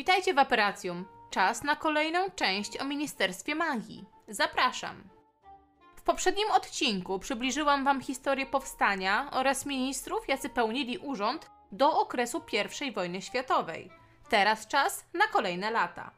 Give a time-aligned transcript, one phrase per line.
[0.00, 1.04] Witajcie w Operacjum.
[1.30, 4.04] Czas na kolejną część o Ministerstwie Magii.
[4.28, 5.02] Zapraszam.
[5.96, 12.42] W poprzednim odcinku przybliżyłam Wam historię powstania oraz ministrów, jacy pełnili urząd do okresu
[12.82, 13.90] I wojny światowej.
[14.28, 16.10] Teraz czas na kolejne lata.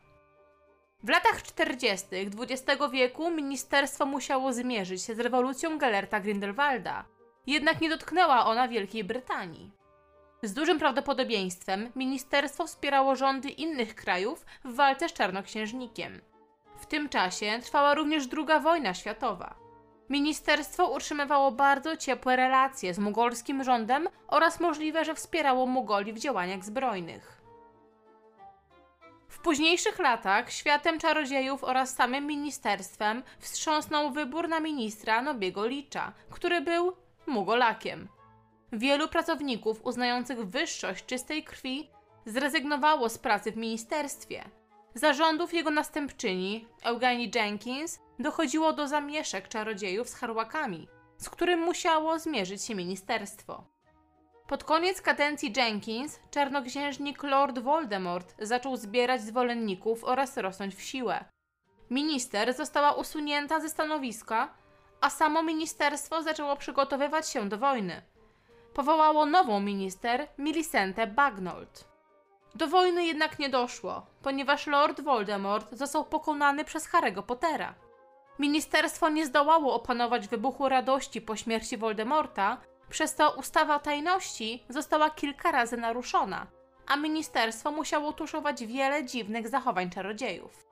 [1.03, 2.07] W latach 40.
[2.12, 7.05] XX wieku ministerstwo musiało zmierzyć się z rewolucją Gellerta Grindelwalda,
[7.46, 9.82] jednak nie dotknęła ona Wielkiej Brytanii.
[10.45, 16.21] Z dużym prawdopodobieństwem ministerstwo wspierało rządy innych krajów w walce z czarnoksiężnikiem.
[16.79, 19.54] W tym czasie trwała również II wojna światowa.
[20.08, 26.64] Ministerstwo utrzymywało bardzo ciepłe relacje z mugolskim rządem oraz możliwe, że wspierało Mugoli w działaniach
[26.64, 27.43] zbrojnych.
[29.29, 36.61] W późniejszych latach światem czarodziejów oraz samym ministerstwem wstrząsnął wybór na ministra Nobiego Licza, który
[36.61, 36.92] był
[37.27, 38.09] Mugolakiem.
[38.72, 41.91] Wielu pracowników uznających wyższość czystej krwi
[42.27, 44.45] zrezygnowało z pracy w ministerstwie.
[44.95, 52.62] Zarządów jego następczyni, Eugenie Jenkins, dochodziło do zamieszek czarodziejów z harłakami, z którym musiało zmierzyć
[52.62, 53.65] się ministerstwo.
[54.48, 61.25] Pod koniec kadencji Jenkins, czarnoksiężnik Lord Voldemort zaczął zbierać zwolenników oraz rosnąć w siłę.
[61.91, 64.55] Minister została usunięta ze stanowiska,
[65.00, 68.12] a samo ministerstwo zaczęło przygotowywać się do wojny.
[68.75, 71.84] Powołało nową minister, Millicentę Bagnold.
[72.55, 77.75] Do wojny jednak nie doszło, ponieważ Lord Voldemort został pokonany przez Harry'ego Pottera.
[78.39, 82.56] Ministerstwo nie zdołało opanować wybuchu radości po śmierci Voldemorta,
[82.91, 86.47] przez to ustawa tajności została kilka razy naruszona,
[86.87, 90.72] a ministerstwo musiało tuszować wiele dziwnych zachowań czarodziejów.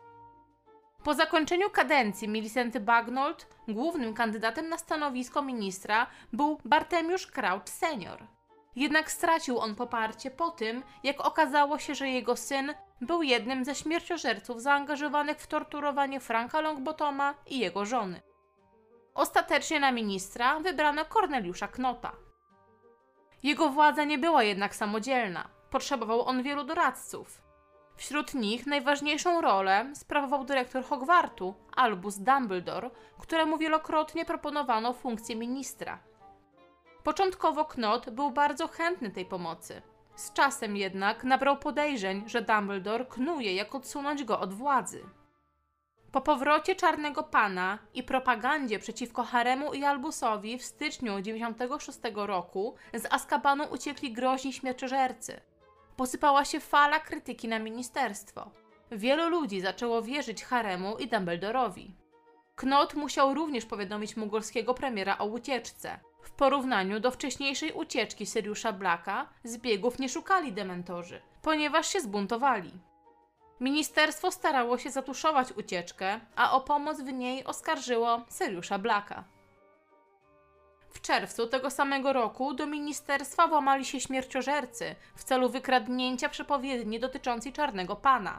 [1.05, 8.27] Po zakończeniu kadencji Milicenty Bagnold głównym kandydatem na stanowisko ministra był Bartemiusz Crouch senior.
[8.77, 13.75] Jednak stracił on poparcie po tym, jak okazało się, że jego syn był jednym ze
[13.75, 18.23] śmierciożerców zaangażowanych w torturowanie Franka Longbottoma i jego żony.
[19.15, 22.13] Ostatecznie na ministra wybrano Korneliusza Knota.
[23.43, 25.49] Jego władza nie była jednak samodzielna.
[25.71, 27.50] Potrzebował on wielu doradców.
[27.97, 35.99] Wśród nich najważniejszą rolę sprawował dyrektor Hogwartu, Albus Dumbledore, któremu wielokrotnie proponowano funkcję ministra.
[37.03, 39.83] Początkowo Knot był bardzo chętny tej pomocy.
[40.15, 45.05] Z czasem jednak nabrał podejrzeń, że Dumbledore knuje, jak odsunąć go od władzy.
[46.13, 53.13] Po powrocie Czarnego Pana i propagandzie przeciwko Haremu i Albusowi w styczniu 1996 roku z
[53.13, 55.41] Azkabanu uciekli groźni śmierciożercy.
[56.01, 58.51] Posypała się fala krytyki na ministerstwo.
[58.91, 61.95] Wielu ludzi zaczęło wierzyć Haremu i Dumbledorowi.
[62.57, 66.01] Knot musiał również powiadomić mugolskiego premiera o ucieczce.
[66.23, 72.73] W porównaniu do wcześniejszej ucieczki Siriusza Blacka, zbiegów nie szukali dementorzy, ponieważ się zbuntowali.
[73.61, 79.25] Ministerstwo starało się zatuszować ucieczkę, a o pomoc w niej oskarżyło Siriusza Blacka.
[80.91, 87.53] W czerwcu tego samego roku do ministerstwa włamali się śmierciożercy w celu wykradnięcia przepowiedni dotyczącej
[87.53, 88.39] Czarnego Pana.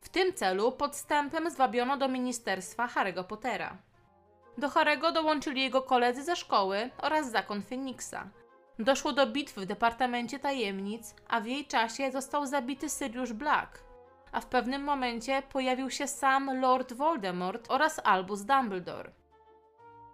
[0.00, 3.76] W tym celu podstępem zwabiono do ministerstwa Harry'ego Pottera.
[4.58, 8.28] Do Harry'ego dołączyli jego koledzy ze szkoły oraz zakon Feniksa.
[8.78, 13.84] Doszło do bitwy w Departamencie Tajemnic, a w jej czasie został zabity Sirius Black,
[14.32, 19.10] a w pewnym momencie pojawił się sam Lord Voldemort oraz Albus Dumbledore.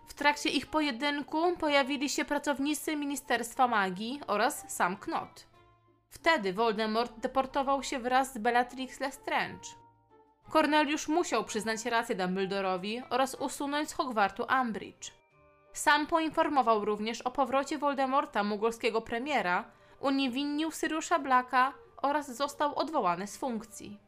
[0.06, 5.46] W trakcie ich pojedynku pojawili się pracownicy Ministerstwa Magii oraz sam Knot.
[6.08, 9.68] Wtedy Voldemort deportował się wraz z Bellatrix Lestrange.
[10.52, 15.10] Corneliusz musiał przyznać rację Dumbledorowi oraz usunąć z Hogwartu Umbridge.
[15.72, 19.64] Sam poinformował również o powrocie Voldemorta, mugolskiego premiera,
[20.00, 24.05] uniewinnił Siriusza Blacka oraz został odwołany z funkcji.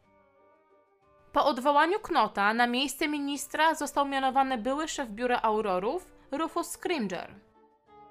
[1.32, 7.34] Po odwołaniu Knota na miejsce ministra został mianowany były szef biura Aurorów, Rufus Scrimger.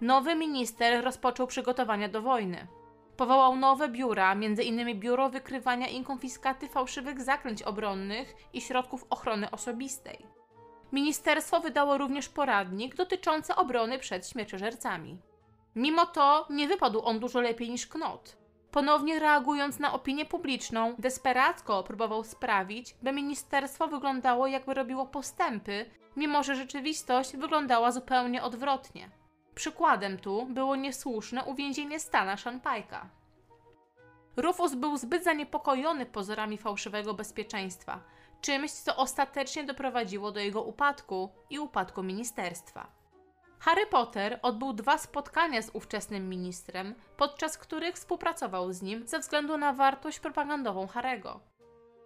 [0.01, 2.67] Nowy minister rozpoczął przygotowania do wojny.
[3.17, 4.99] Powołał nowe biura, m.in.
[4.99, 10.25] Biuro Wykrywania i Konfiskaty Fałszywych Zaklęć Obronnych i Środków Ochrony Osobistej.
[10.91, 15.17] Ministerstwo wydało również poradnik dotyczący obrony przed śmierciożercami.
[15.75, 18.37] Mimo to nie wypadł on dużo lepiej niż Knot.
[18.71, 25.85] Ponownie reagując na opinię publiczną, desperacko próbował sprawić, by ministerstwo wyglądało jakby robiło postępy,
[26.15, 29.09] mimo że rzeczywistość wyglądała zupełnie odwrotnie.
[29.55, 33.09] Przykładem tu było niesłuszne uwięzienie Stana Shanpajka.
[34.37, 37.99] Rufus był zbyt zaniepokojony pozorami fałszywego bezpieczeństwa,
[38.41, 42.87] czymś co ostatecznie doprowadziło do jego upadku i upadku ministerstwa.
[43.59, 49.57] Harry Potter odbył dwa spotkania z ówczesnym ministrem, podczas których współpracował z nim ze względu
[49.57, 51.39] na wartość propagandową Harego.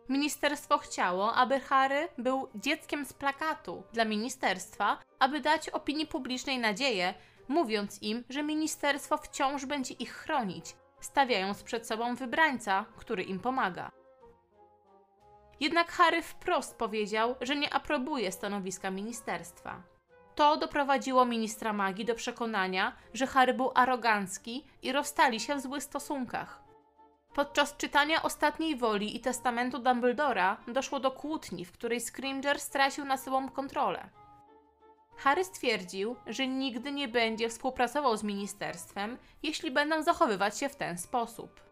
[0.10, 7.14] Ministerstwo chciało, aby Harry był dzieckiem z plakatu dla ministerstwa, aby dać opinii publicznej nadzieję,
[7.48, 13.92] mówiąc im, że ministerstwo wciąż będzie ich chronić, stawiając przed sobą wybrańca, który im pomaga.
[15.60, 19.91] Jednak Harry wprost powiedział, że nie aprobuje stanowiska ministerstwa.
[20.36, 25.84] To doprowadziło ministra magii do przekonania, że Harry był arogancki i rozstali się w złych
[25.84, 26.62] stosunkach.
[27.34, 33.20] Podczas czytania Ostatniej Woli i Testamentu Dumbledora doszło do kłótni, w której Scrimger stracił nad
[33.20, 34.10] sobą kontrolę.
[35.18, 40.98] Harry stwierdził, że nigdy nie będzie współpracował z ministerstwem, jeśli będą zachowywać się w ten
[40.98, 41.71] sposób.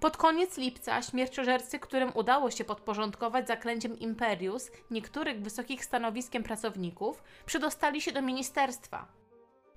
[0.00, 8.00] Pod koniec lipca śmierciożercy, którym udało się podporządkować zaklęciem Imperius niektórych wysokich stanowiskiem pracowników, przedostali
[8.02, 9.06] się do ministerstwa.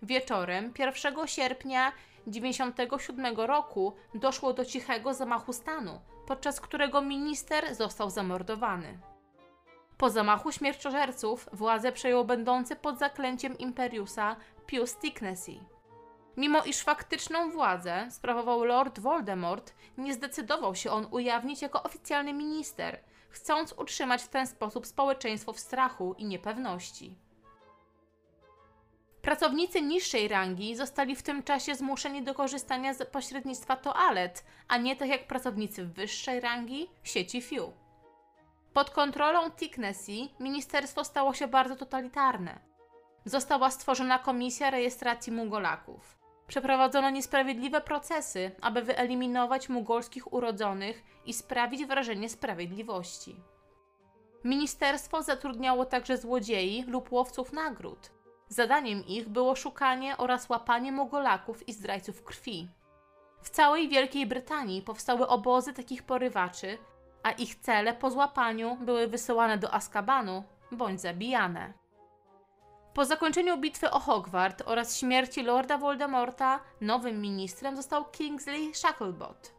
[0.01, 1.92] Wieczorem 1 sierpnia
[2.27, 9.00] 97 roku doszło do cichego zamachu stanu, podczas którego minister został zamordowany.
[9.98, 14.36] Po zamachu śmierciożerców władzę przejął będący pod zaklęciem Imperiusa
[14.66, 15.51] Pius Ticknessy.
[16.37, 22.99] Mimo iż faktyczną władzę sprawował Lord Voldemort, nie zdecydował się on ujawnić jako oficjalny minister,
[23.29, 27.15] chcąc utrzymać w ten sposób społeczeństwo w strachu i niepewności.
[29.21, 34.95] Pracownicy niższej rangi zostali w tym czasie zmuszeni do korzystania z pośrednictwa toalet, a nie
[34.95, 37.73] tak jak pracownicy wyższej rangi sieci FIU.
[38.73, 42.59] Pod kontrolą Ticknessy ministerstwo stało się bardzo totalitarne.
[43.25, 46.19] Została stworzona komisja rejestracji mugolaków.
[46.49, 53.35] Przeprowadzono niesprawiedliwe procesy, aby wyeliminować mugolskich urodzonych i sprawić wrażenie sprawiedliwości.
[54.43, 58.11] Ministerstwo zatrudniało także złodziei lub łowców nagród.
[58.47, 62.69] Zadaniem ich było szukanie oraz łapanie mugolaków i zdrajców krwi.
[63.41, 66.77] W całej Wielkiej Brytanii powstały obozy takich porywaczy,
[67.23, 71.73] a ich cele po złapaniu były wysyłane do Azkabanu bądź zabijane.
[72.99, 79.53] Po zakończeniu bitwy o Hogwart oraz śmierci Lorda Voldemorta, nowym ministrem został Kingsley Shacklebot.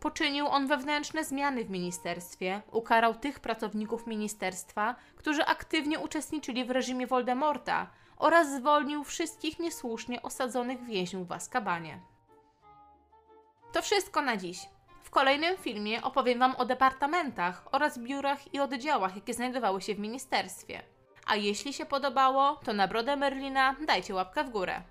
[0.00, 7.06] Poczynił on wewnętrzne zmiany w ministerstwie, ukarał tych pracowników ministerstwa, którzy aktywnie uczestniczyli w reżimie
[7.06, 12.00] Voldemorta oraz zwolnił wszystkich niesłusznie osadzonych więźniów w Azkabanie.
[13.72, 14.58] To wszystko na dziś.
[15.02, 19.98] W kolejnym filmie opowiem Wam o departamentach oraz biurach i oddziałach, jakie znajdowały się w
[19.98, 20.93] ministerstwie.
[21.26, 24.82] A jeśli się podobało, to na brodę Merlina dajcie łapkę w górę.